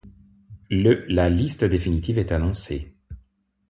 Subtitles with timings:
[0.71, 2.95] Le la liste définitive est annoncée.